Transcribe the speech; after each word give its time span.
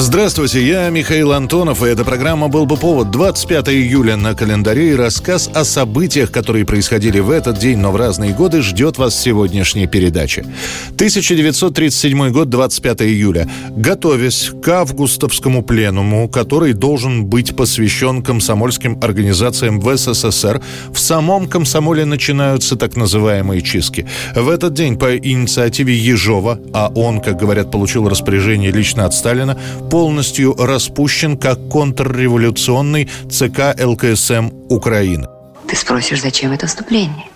Здравствуйте, 0.00 0.64
я 0.64 0.88
Михаил 0.90 1.32
Антонов, 1.32 1.82
и 1.82 1.88
эта 1.88 2.04
программа 2.04 2.46
«Был 2.46 2.66
бы 2.66 2.76
повод» 2.76 3.10
25 3.10 3.70
июля 3.70 4.14
на 4.14 4.36
календаре 4.36 4.92
и 4.92 4.94
рассказ 4.94 5.50
о 5.52 5.64
событиях, 5.64 6.30
которые 6.30 6.64
происходили 6.64 7.18
в 7.18 7.30
этот 7.30 7.58
день, 7.58 7.78
но 7.78 7.90
в 7.90 7.96
разные 7.96 8.32
годы, 8.32 8.62
ждет 8.62 8.96
вас 8.96 9.14
в 9.14 9.20
сегодняшней 9.20 9.88
передаче. 9.88 10.42
1937 10.94 12.30
год, 12.30 12.48
25 12.48 13.02
июля. 13.02 13.50
Готовясь 13.70 14.52
к 14.62 14.68
августовскому 14.68 15.64
пленуму, 15.64 16.28
который 16.28 16.74
должен 16.74 17.26
быть 17.26 17.56
посвящен 17.56 18.22
комсомольским 18.22 19.00
организациям 19.02 19.80
в 19.80 19.96
СССР, 19.96 20.62
в 20.92 20.98
самом 21.00 21.48
комсомоле 21.48 22.04
начинаются 22.04 22.76
так 22.76 22.94
называемые 22.94 23.62
чистки. 23.62 24.06
В 24.36 24.48
этот 24.48 24.74
день 24.74 24.96
по 24.96 25.16
инициативе 25.16 25.96
Ежова, 25.96 26.60
а 26.72 26.92
он, 26.94 27.20
как 27.20 27.36
говорят, 27.36 27.72
получил 27.72 28.08
распоряжение 28.08 28.70
лично 28.70 29.04
от 29.04 29.12
Сталина, 29.12 29.58
полностью 29.88 30.54
распущен 30.54 31.38
как 31.38 31.68
контрреволюционный 31.68 33.10
ЦК 33.30 33.74
ЛКСМ 33.80 34.50
Украины. 34.68 35.26
Ты 35.66 35.76
спросишь, 35.76 36.20
зачем 36.20 36.52
это 36.52 36.66
вступление? 36.66 37.26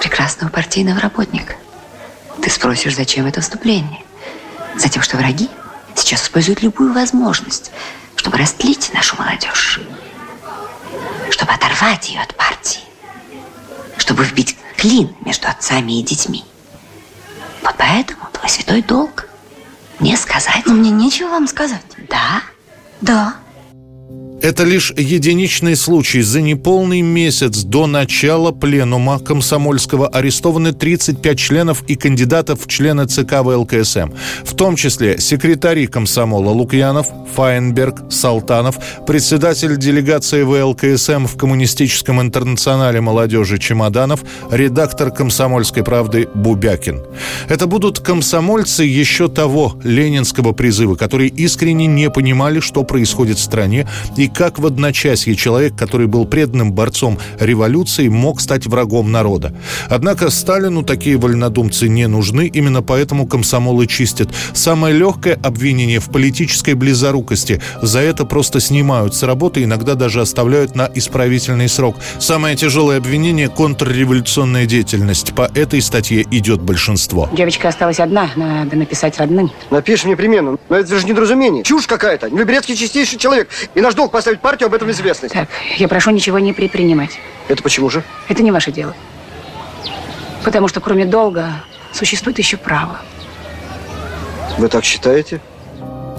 Прекрасного 0.00 0.50
партийного 0.50 1.00
работника. 1.00 1.56
Ты 2.42 2.50
спросишь, 2.50 2.96
зачем 2.96 3.26
это 3.26 3.40
вступление? 3.40 4.02
Затем, 4.76 5.02
что 5.02 5.16
враги 5.16 5.48
сейчас 5.94 6.24
используют 6.24 6.62
любую 6.62 6.92
возможность, 6.92 7.70
чтобы 8.16 8.38
растлить 8.38 8.90
нашу 8.92 9.16
молодежь, 9.16 9.80
чтобы 11.30 11.52
оторвать 11.52 12.08
ее 12.08 12.20
от 12.20 12.34
партии, 12.34 12.80
чтобы 13.98 14.24
вбить 14.24 14.56
клин 14.76 15.14
между 15.24 15.48
отцами 15.48 16.00
и 16.00 16.02
детьми. 16.02 16.44
Вот 17.62 17.74
поэтому 17.78 18.28
твой 18.32 18.48
святой 18.48 18.82
долг– 18.82 19.28
мне 19.98 20.16
сказать? 20.16 20.62
Но 20.66 20.74
мне 20.74 20.90
нечего 20.90 21.28
вам 21.28 21.46
сказать. 21.46 21.84
Да? 22.08 22.42
Да. 23.00 23.34
Это 24.44 24.62
лишь 24.62 24.92
единичный 24.94 25.74
случай. 25.74 26.20
За 26.20 26.42
неполный 26.42 27.00
месяц 27.00 27.62
до 27.62 27.86
начала 27.86 28.52
пленума 28.52 29.18
Комсомольского 29.18 30.06
арестованы 30.06 30.72
35 30.74 31.38
членов 31.38 31.82
и 31.88 31.94
кандидатов 31.94 32.60
в 32.60 32.68
члены 32.68 33.06
ЦК 33.06 33.40
ВЛКСМ. 33.40 34.10
В 34.44 34.54
том 34.54 34.76
числе 34.76 35.18
секретари 35.18 35.86
комсомола 35.86 36.50
Лукьянов, 36.50 37.06
Файнберг, 37.34 38.12
Салтанов, 38.12 38.76
председатель 39.06 39.78
делегации 39.78 40.42
ВЛКСМ 40.42 41.24
в 41.24 41.38
Коммунистическом 41.38 42.20
интернационале 42.20 43.00
молодежи 43.00 43.56
Чемоданов, 43.56 44.24
редактор 44.50 45.10
«Комсомольской 45.10 45.82
правды» 45.82 46.28
Бубякин. 46.34 47.00
Это 47.48 47.66
будут 47.66 48.00
комсомольцы 48.00 48.84
еще 48.84 49.28
того 49.28 49.80
ленинского 49.82 50.52
призыва, 50.52 50.96
которые 50.96 51.30
искренне 51.30 51.86
не 51.86 52.10
понимали, 52.10 52.60
что 52.60 52.84
происходит 52.84 53.38
в 53.38 53.42
стране 53.42 53.88
и 54.18 54.33
как 54.34 54.58
в 54.58 54.66
одночасье 54.66 55.34
человек, 55.36 55.76
который 55.76 56.06
был 56.06 56.26
преданным 56.26 56.72
борцом 56.72 57.18
революции, 57.38 58.08
мог 58.08 58.40
стать 58.40 58.66
врагом 58.66 59.12
народа. 59.12 59.54
Однако 59.88 60.30
Сталину 60.30 60.82
такие 60.82 61.16
вольнодумцы 61.16 61.88
не 61.88 62.08
нужны, 62.08 62.46
именно 62.46 62.82
поэтому 62.82 63.26
комсомолы 63.26 63.86
чистят. 63.86 64.28
Самое 64.52 64.94
легкое 64.94 65.38
обвинение 65.42 66.00
в 66.00 66.10
политической 66.10 66.74
близорукости. 66.74 67.62
За 67.80 68.00
это 68.00 68.24
просто 68.24 68.60
снимают 68.60 69.14
с 69.14 69.22
работы, 69.22 69.62
иногда 69.62 69.94
даже 69.94 70.20
оставляют 70.20 70.74
на 70.74 70.90
исправительный 70.94 71.68
срок. 71.68 71.96
Самое 72.18 72.56
тяжелое 72.56 72.98
обвинение– 72.98 73.48
контрреволюционная 73.54 74.66
деятельность. 74.66 75.34
По 75.34 75.50
этой 75.54 75.80
статье 75.80 76.22
идет 76.30 76.60
большинство. 76.60 77.28
Девочка 77.32 77.68
осталась 77.68 78.00
одна, 78.00 78.30
надо 78.34 78.76
написать 78.76 79.18
родным. 79.18 79.52
Напишем 79.70 80.10
непременно. 80.10 80.56
Но 80.68 80.76
это 80.76 80.98
же 80.98 81.06
недоразумение. 81.06 81.62
Чушь 81.62 81.86
какая-то. 81.86 82.28
Люберецкий 82.28 82.76
чистейший 82.76 83.18
человек. 83.18 83.48
И 83.74 83.80
наш 83.80 83.94
долг 83.94 84.12
поставить 84.24 84.40
партию 84.40 84.68
об 84.68 84.74
этом 84.74 84.90
известность. 84.90 85.34
Так, 85.34 85.50
я 85.76 85.86
прошу 85.86 86.10
ничего 86.10 86.38
не 86.38 86.54
предпринимать. 86.54 87.20
Это 87.48 87.62
почему 87.62 87.90
же? 87.90 88.02
Это 88.26 88.42
не 88.42 88.52
ваше 88.52 88.72
дело. 88.72 88.94
Потому 90.42 90.66
что 90.66 90.80
кроме 90.80 91.04
долга 91.04 91.62
существует 91.92 92.38
еще 92.38 92.56
право. 92.56 93.00
Вы 94.56 94.68
так 94.68 94.82
считаете? 94.82 95.42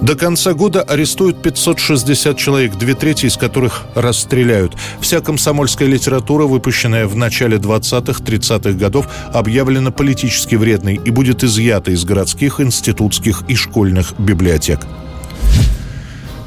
До 0.02 0.16
конца 0.16 0.54
года 0.54 0.84
арестуют 0.84 1.42
560 1.42 2.38
человек, 2.38 2.76
две 2.76 2.94
трети 2.94 3.26
из 3.26 3.38
которых 3.38 3.86
расстреляют. 3.96 4.74
Вся 5.00 5.20
комсомольская 5.22 5.88
литература, 5.88 6.46
выпущенная 6.46 7.08
в 7.08 7.16
начале 7.16 7.58
20-30-х 7.58 8.74
годов, 8.74 9.08
объявлена 9.34 9.90
политически 9.90 10.54
вредной 10.54 11.02
и 11.04 11.10
будет 11.10 11.44
изъята 11.44 11.90
из 11.90 12.06
городских, 12.06 12.60
институтских 12.60 13.46
и 13.48 13.56
школьных 13.56 14.14
библиотек. 14.20 14.82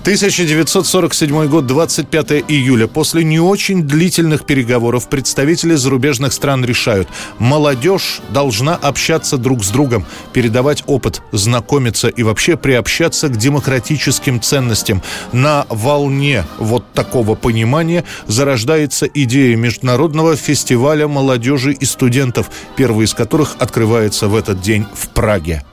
1947 0.03 1.49
год, 1.49 1.67
25 1.67 2.45
июля. 2.49 2.87
После 2.87 3.25
не 3.25 3.41
очень 3.41 3.83
длительных 3.83 4.47
переговоров 4.47 5.09
представители 5.09 5.75
зарубежных 5.75 6.33
стран 6.33 6.65
решают, 6.65 7.09
молодежь 7.39 8.21
должна 8.31 8.75
общаться 8.75 9.37
друг 9.37 9.65
с 9.65 9.71
другом, 9.71 10.07
передавать 10.33 10.83
опыт, 10.87 11.23
знакомиться 11.33 12.09
и 12.09 12.23
вообще 12.23 12.57
приобщаться 12.57 13.29
к 13.29 13.37
демократическим 13.37 14.41
ценностям. 14.41 15.03
На 15.33 15.67
волне 15.69 16.45
вот 16.59 16.85
такого 16.93 17.35
понимания 17.35 18.05
зарождается 18.27 19.07
идея 19.07 19.57
Международного 19.57 20.37
фестиваля 20.37 21.09
молодежи 21.09 21.73
и 21.73 21.85
студентов, 21.85 22.51
первый 22.77 23.05
из 23.05 23.15
которых 23.15 23.57
открывается 23.59 24.29
в 24.29 24.37
этот 24.37 24.61
день 24.61 24.87
в 24.95 25.09
Праге. 25.09 25.65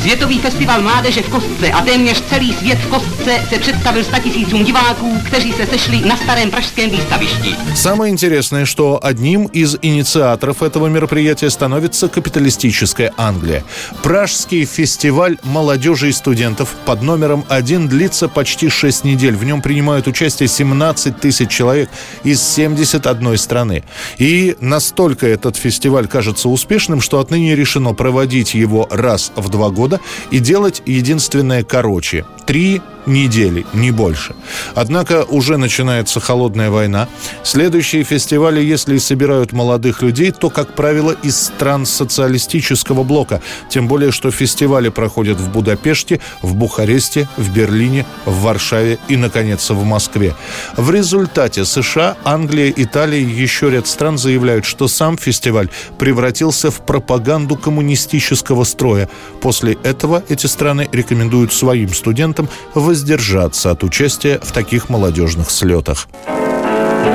Světový 0.00 0.38
festival 0.38 0.82
mládeže 0.82 1.22
v 1.22 1.28
Kostce 1.28 1.72
a 1.72 1.80
téměř 1.82 2.22
celý 2.28 2.52
svět 2.52 2.78
v 2.78 2.86
Kostce 2.86 3.46
se 3.48 3.58
představil 3.58 4.04
tisícům 4.22 4.64
diváků, 4.64 5.18
kteří 5.26 5.52
se 5.52 5.66
sešli 5.66 6.00
на 6.00 6.16
старом 6.16 6.50
пражском 6.50 6.90
výstavišti. 6.90 7.54
Самое 7.74 8.10
интересное, 8.10 8.64
что 8.64 8.98
одним 9.02 9.46
из 9.52 9.76
инициаторов 9.82 10.62
этого 10.62 10.88
мероприятия 10.88 11.50
становится 11.50 12.08
капиталистическая 12.08 13.12
Англия. 13.16 13.62
Пражский 14.02 14.64
фестиваль 14.64 15.36
молодежи 15.42 16.08
и 16.08 16.12
студентов 16.12 16.74
под 16.86 17.02
номером 17.02 17.44
один 17.48 17.88
длится 17.88 18.28
почти 18.28 18.68
6 18.68 19.04
недель. 19.04 19.36
В 19.36 19.44
нем 19.44 19.60
принимают 19.62 20.06
участие 20.06 20.48
17 20.48 21.20
тысяч 21.20 21.50
человек 21.50 21.90
из 22.24 22.42
71 22.42 23.36
страны. 23.38 23.82
И 24.18 24.56
настолько 24.60 25.26
этот 25.26 25.56
фестиваль 25.56 26.06
кажется 26.06 26.48
успешным, 26.48 27.00
что 27.00 27.20
отныне 27.20 27.54
решено 27.54 27.94
проводить 27.94 28.54
его 28.54 28.86
раз 28.90 29.32
в 29.36 29.48
два 29.48 29.68
года 29.70 29.89
года 29.90 30.00
и 30.30 30.38
делать 30.38 30.82
единственное 30.86 31.64
короче. 31.64 32.24
Три 32.46 32.80
недели, 33.06 33.66
не 33.72 33.90
больше. 33.90 34.34
Однако 34.74 35.24
уже 35.24 35.56
начинается 35.56 36.20
холодная 36.20 36.70
война. 36.70 37.08
Следующие 37.42 38.04
фестивали, 38.04 38.60
если 38.60 38.98
собирают 38.98 39.52
молодых 39.52 40.02
людей, 40.02 40.30
то, 40.30 40.50
как 40.50 40.74
правило, 40.74 41.16
из 41.22 41.36
стран 41.36 41.86
социалистического 41.86 43.02
блока. 43.02 43.40
Тем 43.68 43.88
более, 43.88 44.12
что 44.12 44.30
фестивали 44.30 44.88
проходят 44.88 45.38
в 45.38 45.50
Будапеште, 45.50 46.20
в 46.42 46.54
Бухаресте, 46.54 47.28
в 47.36 47.52
Берлине, 47.52 48.06
в 48.24 48.42
Варшаве 48.42 48.98
и, 49.08 49.16
наконец, 49.16 49.70
в 49.70 49.84
Москве. 49.84 50.34
В 50.76 50.90
результате 50.90 51.64
США, 51.64 52.16
Англия, 52.24 52.72
Италия 52.76 53.20
и 53.20 53.24
еще 53.24 53.70
ряд 53.70 53.86
стран 53.86 54.18
заявляют, 54.18 54.64
что 54.64 54.88
сам 54.88 55.16
фестиваль 55.18 55.68
превратился 55.98 56.70
в 56.70 56.80
пропаганду 56.84 57.56
коммунистического 57.56 58.64
строя. 58.64 59.08
После 59.40 59.74
этого 59.82 60.22
эти 60.28 60.46
страны 60.46 60.88
рекомендуют 60.92 61.52
своим 61.52 61.92
студентам 61.92 62.48
в 62.74 62.89
воздержаться 62.90 63.70
от 63.70 63.84
участия 63.84 64.40
в 64.42 64.50
таких 64.50 64.88
молодежных 64.88 65.48
слетах. 65.48 66.08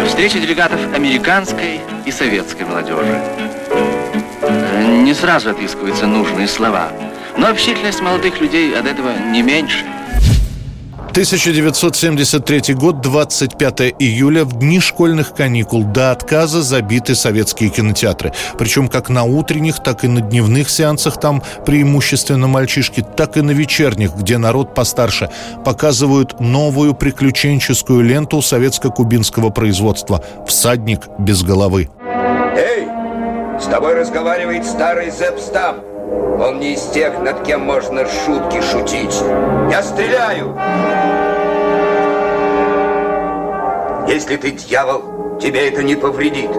Встреча 0.07 0.39
делегатов 0.39 0.79
американской 0.95 1.81
и 2.05 2.11
советской 2.11 2.63
молодежи. 2.63 3.21
Не 5.03 5.13
сразу 5.13 5.49
отыскиваются 5.49 6.07
нужные 6.07 6.47
слова, 6.47 6.87
но 7.37 7.47
общительность 7.47 7.99
молодых 7.99 8.39
людей 8.39 8.73
от 8.73 8.85
этого 8.85 9.11
не 9.33 9.41
меньше. 9.41 9.83
1973 11.15 12.73
год, 12.73 12.99
25 12.99 13.95
июля, 13.99 14.43
в 14.43 14.59
дни 14.59 14.81
школьных 14.81 15.33
каникул 15.33 15.85
до 15.85 16.11
отказа 16.11 16.61
забиты 16.61 17.15
советские 17.15 17.69
кинотеатры. 17.69 18.33
Причем 18.57 18.89
как 18.89 19.07
на 19.07 19.23
утренних, 19.23 19.81
так 19.81 20.03
и 20.03 20.09
на 20.09 20.19
дневных 20.19 20.69
сеансах 20.69 21.17
там 21.17 21.41
преимущественно 21.65 22.47
мальчишки, 22.47 23.01
так 23.15 23.37
и 23.37 23.41
на 23.41 23.51
вечерних, 23.51 24.13
где 24.13 24.37
народ 24.37 24.75
постарше, 24.75 25.29
показывают 25.63 26.41
новую 26.41 26.93
приключенческую 26.93 28.01
ленту 28.01 28.41
советско-кубинского 28.41 29.51
производства 29.51 30.21
«Всадник 30.45 31.07
без 31.17 31.43
головы». 31.43 31.89
Эй, 32.57 32.89
с 33.57 33.67
тобой 33.67 33.93
разговаривает 33.93 34.65
старый 34.65 35.11
Зепп 35.11 35.39
Стам. 35.39 35.94
Он 36.39 36.59
не 36.59 36.73
из 36.73 36.81
тех, 36.87 37.19
над 37.19 37.43
кем 37.43 37.61
можно 37.61 38.05
шутки 38.05 38.61
шутить. 38.61 39.21
Я 39.71 39.81
стреляю! 39.81 40.57
Если 44.07 44.35
ты 44.37 44.51
дьявол, 44.51 45.39
тебе 45.39 45.69
это 45.69 45.83
не 45.83 45.95
повредит 45.95 46.51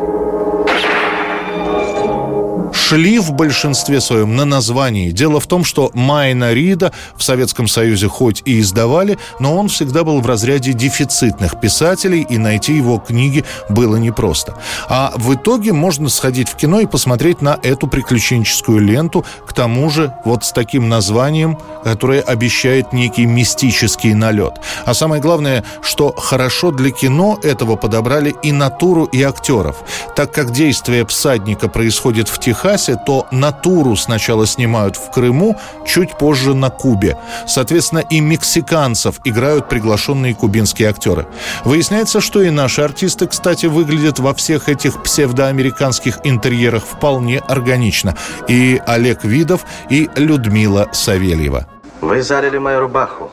шли 2.72 3.18
в 3.18 3.32
большинстве 3.32 4.00
своем 4.00 4.36
на 4.36 4.44
названии. 4.44 5.10
Дело 5.10 5.40
в 5.40 5.46
том, 5.46 5.64
что 5.64 5.90
Майна 5.94 6.52
Рида 6.52 6.92
в 7.16 7.22
Советском 7.22 7.68
Союзе 7.68 8.08
хоть 8.08 8.42
и 8.44 8.60
издавали, 8.60 9.18
но 9.40 9.56
он 9.56 9.68
всегда 9.68 10.04
был 10.04 10.20
в 10.20 10.26
разряде 10.26 10.72
дефицитных 10.72 11.60
писателей, 11.60 12.26
и 12.28 12.38
найти 12.38 12.76
его 12.76 12.98
книги 12.98 13.44
было 13.68 13.96
непросто. 13.96 14.54
А 14.88 15.12
в 15.16 15.34
итоге 15.34 15.72
можно 15.72 16.08
сходить 16.08 16.48
в 16.48 16.56
кино 16.56 16.80
и 16.80 16.86
посмотреть 16.86 17.42
на 17.42 17.58
эту 17.62 17.86
приключенческую 17.86 18.80
ленту, 18.80 19.24
к 19.46 19.52
тому 19.52 19.90
же 19.90 20.14
вот 20.24 20.44
с 20.44 20.52
таким 20.52 20.88
названием, 20.88 21.58
которое 21.86 22.20
обещает 22.20 22.92
некий 22.92 23.26
мистический 23.26 24.12
налет. 24.12 24.54
А 24.86 24.92
самое 24.92 25.22
главное, 25.22 25.62
что 25.82 26.12
хорошо 26.12 26.72
для 26.72 26.90
кино 26.90 27.38
этого 27.44 27.76
подобрали 27.76 28.34
и 28.42 28.50
натуру, 28.50 29.04
и 29.04 29.22
актеров. 29.22 29.76
Так 30.16 30.32
как 30.32 30.50
действие 30.50 31.06
«Всадника» 31.06 31.68
происходит 31.68 32.28
в 32.28 32.40
Техасе, 32.40 32.96
то 33.06 33.28
«Натуру» 33.30 33.94
сначала 33.94 34.48
снимают 34.48 34.96
в 34.96 35.12
Крыму, 35.12 35.56
чуть 35.86 36.18
позже 36.18 36.54
на 36.54 36.70
Кубе. 36.70 37.16
Соответственно, 37.46 38.00
и 38.00 38.18
мексиканцев 38.18 39.20
играют 39.22 39.68
приглашенные 39.68 40.34
кубинские 40.34 40.88
актеры. 40.88 41.28
Выясняется, 41.64 42.20
что 42.20 42.42
и 42.42 42.50
наши 42.50 42.82
артисты, 42.82 43.28
кстати, 43.28 43.66
выглядят 43.66 44.18
во 44.18 44.34
всех 44.34 44.68
этих 44.68 45.04
псевдоамериканских 45.04 46.18
интерьерах 46.24 46.82
вполне 46.82 47.38
органично. 47.38 48.16
И 48.48 48.82
Олег 48.88 49.22
Видов, 49.22 49.64
и 49.88 50.10
Людмила 50.16 50.88
Савельева. 50.92 51.68
Вы 52.00 52.22
залили 52.22 52.58
мою 52.58 52.80
рубаху. 52.80 53.30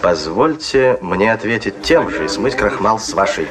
Позвольте 0.00 0.96
мне 1.00 1.32
ответить 1.32 1.82
тем 1.82 2.10
же 2.10 2.24
и 2.24 2.28
смыть 2.28 2.56
крахмал 2.56 2.98
с 2.98 3.12
вашей. 3.12 3.48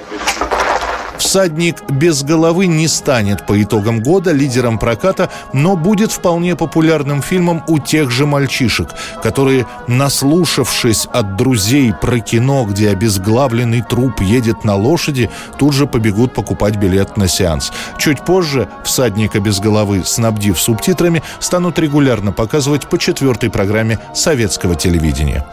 «Всадник 1.20 1.84
без 1.92 2.24
головы» 2.24 2.66
не 2.68 2.88
станет 2.88 3.46
по 3.46 3.62
итогам 3.62 4.02
года 4.02 4.32
лидером 4.32 4.80
проката, 4.80 5.30
но 5.54 5.76
будет 5.76 6.12
вполне 6.12 6.56
популярным 6.56 7.22
фильмом 7.22 7.62
у 7.68 7.78
тех 7.78 8.10
же 8.10 8.26
мальчишек, 8.26 8.90
которые, 9.22 9.68
наслушавшись 9.88 11.08
от 11.12 11.36
друзей 11.36 11.94
про 11.94 12.20
кино, 12.20 12.66
где 12.66 12.90
обезглавленный 12.90 13.82
труп 13.82 14.22
едет 14.22 14.64
на 14.64 14.76
лошади, 14.76 15.30
тут 15.58 15.74
же 15.74 15.88
побегут 15.88 16.34
покупать 16.34 16.78
билет 16.78 17.18
на 17.18 17.28
сеанс. 17.28 17.74
Чуть 17.98 18.24
позже 18.24 18.70
«Всадника 18.86 19.42
без 19.42 19.60
головы», 19.60 20.04
снабдив 20.06 20.60
субтитрами, 20.60 21.22
станут 21.40 21.78
регулярно 21.80 22.32
показывать 22.32 22.88
по 22.88 22.98
четвертой 22.98 23.50
программе 23.50 24.00
советского 24.16 24.76
телевидения. 24.76 25.46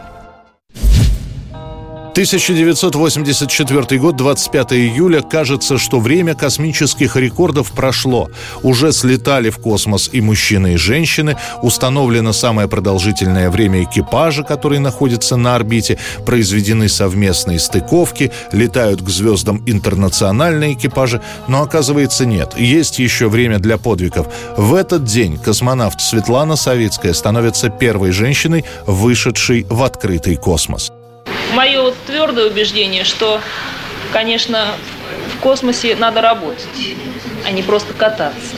1984 2.17 3.99
год, 3.99 4.15
25 4.15 4.73
июля. 4.73 5.21
Кажется, 5.21 5.77
что 5.77 5.99
время 5.99 6.33
космических 6.33 7.15
рекордов 7.15 7.71
прошло. 7.73 8.31
Уже 8.63 8.91
слетали 8.91 9.51
в 9.51 9.59
космос 9.59 10.09
и 10.11 10.19
мужчины, 10.19 10.73
и 10.73 10.77
женщины. 10.77 11.37
Установлено 11.61 12.33
самое 12.33 12.67
продолжительное 12.67 13.51
время 13.51 13.83
экипажа, 13.83 14.41
который 14.41 14.79
находится 14.79 15.35
на 15.35 15.53
орбите. 15.53 15.99
Произведены 16.25 16.89
совместные 16.89 17.59
стыковки. 17.59 18.31
Летают 18.51 19.03
к 19.03 19.09
звездам 19.09 19.61
интернациональные 19.67 20.73
экипажи. 20.73 21.21
Но 21.47 21.61
оказывается 21.61 22.25
нет. 22.25 22.57
Есть 22.57 22.97
еще 22.97 23.29
время 23.29 23.59
для 23.59 23.77
подвигов. 23.77 24.25
В 24.57 24.73
этот 24.73 25.03
день 25.03 25.37
космонавт 25.37 26.01
Светлана 26.01 26.55
Савицкая 26.55 27.13
становится 27.13 27.69
первой 27.69 28.09
женщиной, 28.09 28.65
вышедшей 28.87 29.67
в 29.69 29.83
открытый 29.83 30.35
космос 30.35 30.91
мое 31.53 31.93
твердое 32.05 32.47
убеждение, 32.47 33.03
что, 33.03 33.41
конечно, 34.11 34.67
в 35.35 35.39
космосе 35.39 35.95
надо 35.95 36.21
работать, 36.21 36.67
а 37.45 37.51
не 37.51 37.61
просто 37.61 37.93
кататься. 37.93 38.57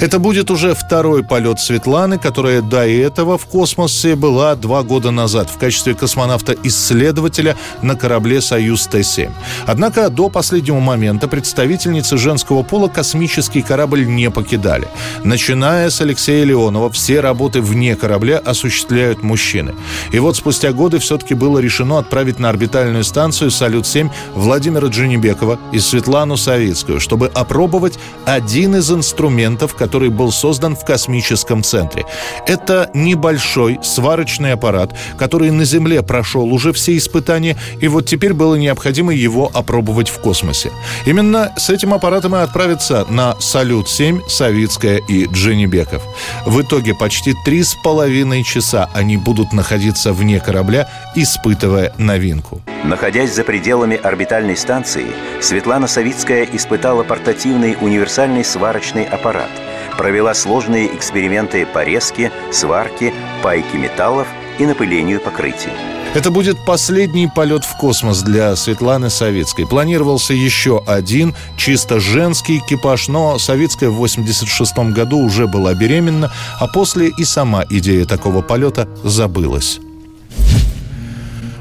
Это 0.00 0.20
будет 0.20 0.48
уже 0.52 0.74
второй 0.74 1.24
полет 1.24 1.58
Светланы, 1.58 2.18
которая 2.18 2.62
до 2.62 2.86
этого 2.86 3.36
в 3.36 3.46
космосе 3.46 4.14
была 4.14 4.54
два 4.54 4.84
года 4.84 5.10
назад 5.10 5.50
в 5.50 5.58
качестве 5.58 5.94
космонавта-исследователя 5.94 7.56
на 7.82 7.96
корабле 7.96 8.40
«Союз 8.40 8.86
Т-7». 8.86 9.32
Однако 9.66 10.08
до 10.08 10.28
последнего 10.28 10.78
момента 10.78 11.26
представительницы 11.26 12.16
женского 12.16 12.62
пола 12.62 12.86
космический 12.86 13.60
корабль 13.60 14.06
не 14.06 14.30
покидали. 14.30 14.86
Начиная 15.24 15.90
с 15.90 16.00
Алексея 16.00 16.44
Леонова, 16.44 16.90
все 16.90 17.18
работы 17.18 17.60
вне 17.60 17.96
корабля 17.96 18.38
осуществляют 18.38 19.24
мужчины. 19.24 19.74
И 20.12 20.20
вот 20.20 20.36
спустя 20.36 20.70
годы 20.70 21.00
все-таки 21.00 21.34
было 21.34 21.58
решено 21.58 21.98
отправить 21.98 22.38
на 22.38 22.50
орбитальную 22.50 23.02
станцию 23.02 23.50
«Салют-7» 23.50 24.10
Владимира 24.36 24.86
Джинибекова 24.86 25.58
и 25.72 25.80
Светлану 25.80 26.36
Савицкую, 26.36 27.00
чтобы 27.00 27.26
опробовать 27.34 27.98
один 28.26 28.76
из 28.76 28.92
инструментов, 28.92 29.74
который 29.74 29.87
который 29.88 30.10
был 30.10 30.30
создан 30.30 30.76
в 30.76 30.84
космическом 30.84 31.62
центре. 31.62 32.04
Это 32.46 32.90
небольшой 32.92 33.78
сварочный 33.82 34.52
аппарат, 34.52 34.94
который 35.16 35.50
на 35.50 35.64
Земле 35.64 36.02
прошел 36.02 36.52
уже 36.52 36.74
все 36.74 36.94
испытания, 36.94 37.56
и 37.80 37.88
вот 37.88 38.04
теперь 38.04 38.34
было 38.34 38.54
необходимо 38.54 39.14
его 39.14 39.50
опробовать 39.54 40.10
в 40.10 40.18
космосе. 40.20 40.72
Именно 41.06 41.54
с 41.56 41.70
этим 41.70 41.94
аппаратом 41.94 42.36
и 42.36 42.40
отправятся 42.40 43.06
на 43.08 43.34
«Салют-7» 43.40 44.28
Савицкая 44.28 45.00
и 45.08 45.24
Дженнибеков. 45.24 46.02
В 46.44 46.60
итоге 46.60 46.94
почти 46.94 47.34
три 47.46 47.62
с 47.62 47.74
половиной 47.82 48.44
часа 48.44 48.90
они 48.92 49.16
будут 49.16 49.54
находиться 49.54 50.12
вне 50.12 50.38
корабля, 50.38 50.86
испытывая 51.14 51.94
новинку. 51.96 52.60
Находясь 52.84 53.34
за 53.34 53.42
пределами 53.42 53.96
орбитальной 53.96 54.56
станции, 54.58 55.06
Светлана 55.40 55.86
Савицкая 55.86 56.46
испытала 56.52 57.04
портативный 57.04 57.74
универсальный 57.80 58.44
сварочный 58.44 59.04
аппарат– 59.04 59.48
провела 59.98 60.32
сложные 60.32 60.94
эксперименты 60.96 61.66
по 61.66 61.84
резке, 61.84 62.32
сварке, 62.50 63.12
пайке 63.42 63.76
металлов 63.76 64.28
и 64.58 64.64
напылению 64.64 65.20
покрытий. 65.20 65.72
Это 66.14 66.30
будет 66.30 66.64
последний 66.64 67.28
полет 67.28 67.64
в 67.64 67.76
космос 67.76 68.22
для 68.22 68.56
Светланы 68.56 69.10
Советской. 69.10 69.66
Планировался 69.66 70.32
еще 70.32 70.82
один, 70.86 71.34
чисто 71.58 72.00
женский 72.00 72.58
экипаж, 72.58 73.08
но 73.08 73.38
Советская 73.38 73.90
в 73.90 73.96
86 73.96 74.78
году 74.94 75.18
уже 75.18 75.46
была 75.46 75.74
беременна, 75.74 76.32
а 76.58 76.66
после 76.66 77.08
и 77.08 77.24
сама 77.24 77.64
идея 77.68 78.06
такого 78.06 78.40
полета 78.40 78.88
забылась. 79.04 79.80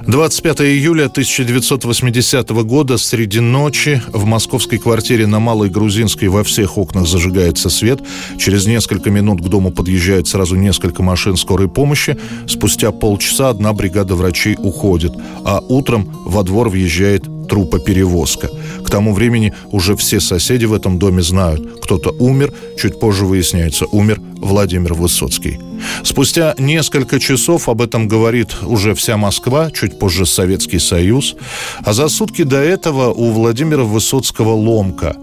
25 0.07 0.61
июля 0.61 1.07
1980 1.07 2.49
года 2.63 2.97
среди 2.97 3.41
ночи 3.41 4.01
в 4.13 4.23
московской 4.23 4.77
квартире 4.77 5.27
на 5.27 5.41
Малой 5.41 5.69
Грузинской 5.69 6.29
во 6.29 6.45
всех 6.45 6.77
окнах 6.77 7.05
зажигается 7.05 7.69
свет. 7.69 7.99
Через 8.39 8.67
несколько 8.67 9.09
минут 9.09 9.41
к 9.41 9.49
дому 9.49 9.69
подъезжает 9.69 10.25
сразу 10.27 10.55
несколько 10.55 11.03
машин 11.03 11.35
скорой 11.35 11.67
помощи. 11.67 12.17
Спустя 12.47 12.93
полчаса 12.93 13.49
одна 13.49 13.73
бригада 13.73 14.15
врачей 14.15 14.55
уходит, 14.57 15.11
а 15.43 15.59
утром 15.67 16.09
во 16.25 16.43
двор 16.43 16.69
въезжает 16.69 17.25
трупоперевозка. 17.49 18.49
К 18.87 18.89
тому 18.89 19.13
времени 19.13 19.51
уже 19.73 19.97
все 19.97 20.21
соседи 20.21 20.63
в 20.63 20.73
этом 20.73 20.97
доме 20.97 21.21
знают. 21.21 21.81
Кто-то 21.81 22.11
умер, 22.11 22.53
чуть 22.81 23.01
позже 23.01 23.25
выясняется, 23.25 23.85
умер 23.85 24.21
Владимир 24.37 24.93
Высоцкий. 24.93 25.59
Спустя 26.03 26.55
несколько 26.57 27.19
часов 27.19 27.67
об 27.67 27.81
этом 27.81 28.07
говорит 28.07 28.55
уже 28.63 28.93
вся 28.93 29.17
Москва, 29.17 29.71
чуть 29.71 29.99
позже 29.99 30.25
Советский 30.25 30.79
Союз. 30.79 31.35
А 31.83 31.91
за 31.91 32.07
сутки 32.07 32.43
до 32.43 32.57
этого 32.57 33.11
у 33.11 33.31
Владимира 33.31 33.83
Высоцкого 33.83 34.53
ломка. 34.53 35.17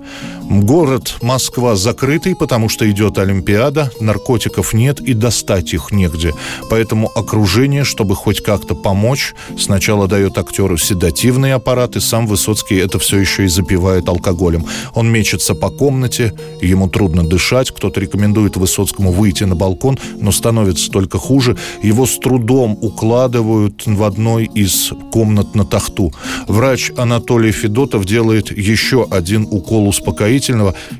Город 0.50 1.16
Москва 1.22 1.74
закрытый, 1.74 2.36
потому 2.36 2.68
что 2.68 2.88
идет 2.90 3.16
Олимпиада, 3.16 3.90
наркотиков 3.98 4.74
нет 4.74 5.00
и 5.00 5.14
достать 5.14 5.72
их 5.72 5.90
негде. 5.90 6.32
Поэтому 6.68 7.10
окружение, 7.14 7.82
чтобы 7.82 8.14
хоть 8.14 8.42
как-то 8.42 8.74
помочь, 8.74 9.34
сначала 9.58 10.06
дает 10.06 10.36
актеру 10.36 10.76
седативные 10.76 11.54
аппараты, 11.54 12.00
сам 12.00 12.26
Высоцкий 12.26 12.76
это 12.76 12.98
все 12.98 13.18
еще 13.18 13.44
и 13.44 13.48
запивает 13.48 14.06
алкоголем. 14.08 14.66
Он 14.94 15.10
мечется 15.10 15.54
по 15.54 15.70
комнате, 15.70 16.34
ему 16.60 16.88
трудно 16.88 17.24
дышать, 17.24 17.70
кто-то 17.70 18.00
рекомендует 18.00 18.56
Высоцкому 18.56 19.12
выйти 19.12 19.44
на 19.44 19.54
балкон, 19.54 19.98
но 20.20 20.30
становится 20.30 20.90
только 20.90 21.18
хуже. 21.18 21.56
Его 21.82 22.04
с 22.06 22.18
трудом 22.18 22.78
укладывают 22.82 23.86
в 23.86 24.02
одной 24.02 24.44
из 24.44 24.92
комнат 25.10 25.54
на 25.54 25.64
тахту. 25.64 26.12
Врач 26.48 26.92
Анатолий 26.98 27.52
Федотов 27.52 28.04
делает 28.04 28.56
еще 28.56 29.06
один 29.10 29.48
укол 29.50 29.88
успокоительного, 29.88 30.33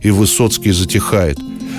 и 0.02 0.10
Высоцкий 0.10 0.72
затихает. 0.72 1.38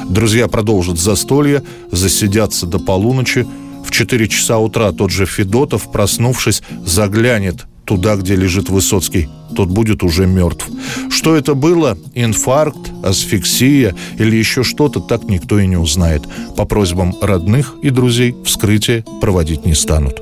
Друзья 0.10 0.48
продолжат 0.48 1.00
застолье, 1.00 1.64
засидятся 1.92 2.66
до 2.66 2.80
полуночи. 2.80 3.46
В 3.86 3.92
4 3.92 4.28
часа 4.28 4.58
утра 4.58 4.92
тот 4.92 5.12
же 5.12 5.26
Федотов, 5.26 5.92
проснувшись, 5.92 6.64
заглянет 6.86 7.66
туда, 7.86 8.16
где 8.16 8.36
лежит 8.36 8.70
Высоцкий, 8.70 9.30
тот 9.56 9.70
будет 9.70 10.04
уже 10.04 10.26
мертв. 10.26 10.68
Что 11.10 11.36
это 11.36 11.54
было? 11.54 11.98
Инфаркт, 12.14 12.92
асфиксия 13.04 13.96
или 14.18 14.36
еще 14.36 14.64
что-то, 14.64 15.00
так 15.00 15.24
никто 15.24 15.60
и 15.60 15.68
не 15.68 15.78
узнает. 15.78 16.24
По 16.58 16.66
просьбам 16.66 17.16
родных 17.22 17.76
и 17.82 17.90
друзей 17.90 18.36
вскрытие 18.44 19.06
проводить 19.22 19.66
не 19.66 19.76
станут. 19.76 20.22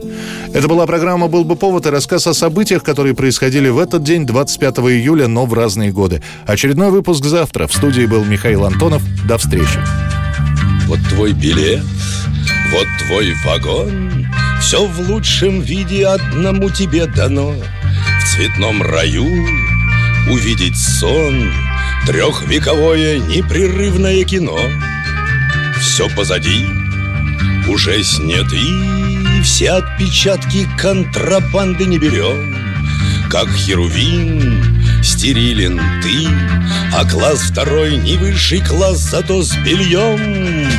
Это 0.53 0.67
была 0.67 0.86
программа 0.86 1.27
«Был 1.27 1.43
бы 1.43 1.55
повод» 1.55 1.86
и 1.86 1.89
рассказ 1.89 2.27
о 2.27 2.34
событиях, 2.34 2.84
которые 2.84 3.15
происходили 3.15 3.70
в 3.70 3.79
этот 3.79 4.03
день, 4.03 4.25
25 4.25 4.79
июля, 4.79 5.27
но 5.27 5.46
в 5.46 5.53
разные 5.53 5.91
годы. 5.91 6.22
Очередной 6.46 6.91
выпуск 6.91 7.25
завтра. 7.25 7.67
В 7.67 7.74
студии 7.74 8.05
был 8.05 8.24
Михаил 8.24 8.65
Антонов. 8.65 9.01
До 9.27 9.38
встречи. 9.38 9.79
Вот 10.88 11.00
твой 11.10 11.32
билет, 11.32 11.82
вот 12.74 12.88
твой 13.00 13.34
вагон, 13.46 14.27
все 14.60 14.86
в 14.86 15.00
лучшем 15.10 15.62
виде 15.62 16.08
одному 16.08 16.70
тебе 16.70 17.06
дано. 17.06 17.53
В 17.53 18.36
цветном 18.36 18.82
раю 18.82 19.25
увидеть 20.30 20.77
сон. 20.77 21.51
Трехвековое 22.06 23.20
непрерывное 23.20 24.24
кино. 24.24 24.60
Все 25.80 26.10
позади, 26.15 26.65
уже 27.68 28.03
сняты 28.03 28.58
Все 29.44 29.72
отпечатки 29.72 30.68
контрабанды 30.77 31.86
не 31.86 31.98
берем 31.98 32.56
Как 33.30 33.50
херувин 33.50 34.73
стерилен 35.03 35.79
ты 36.01 36.27
А 36.93 37.05
класс 37.05 37.41
второй 37.41 37.98
не 37.98 38.15
высший 38.17 38.60
класс, 38.60 39.00
зато 39.00 39.41
с 39.41 39.55
бельем. 39.57 40.69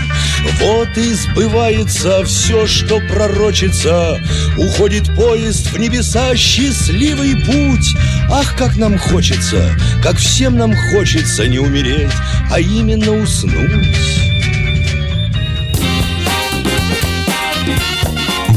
Вот 0.60 0.96
и 0.96 1.14
сбывается 1.14 2.24
все, 2.24 2.66
что 2.66 3.00
пророчится. 3.00 4.20
Уходит 4.56 5.14
поезд 5.14 5.72
в 5.72 5.78
небеса, 5.78 6.34
счастливый 6.36 7.36
путь. 7.36 7.94
Ах, 8.30 8.56
как 8.56 8.76
нам 8.76 8.98
хочется, 8.98 9.76
как 10.02 10.16
всем 10.16 10.56
нам 10.56 10.74
хочется 10.92 11.46
не 11.46 11.58
умереть 11.58 12.12
А 12.50 12.60
именно 12.60 13.12
уснуть. 13.12 13.96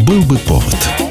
Был 0.03 0.23
бы 0.23 0.37
повод 0.37 1.06